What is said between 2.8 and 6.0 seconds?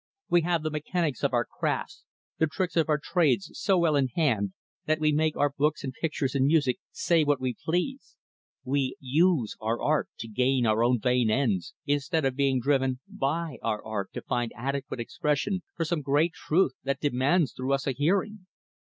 our trades, so well in hand that we make our books and